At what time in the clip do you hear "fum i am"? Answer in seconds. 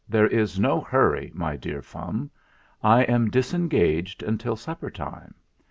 1.83-3.29